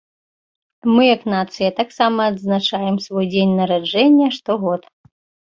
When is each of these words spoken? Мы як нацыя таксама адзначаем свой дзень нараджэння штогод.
Мы 0.93 1.03
як 1.15 1.21
нацыя 1.33 1.69
таксама 1.79 2.19
адзначаем 2.31 2.95
свой 3.07 3.25
дзень 3.35 3.53
нараджэння 3.61 4.27
штогод. 4.39 4.81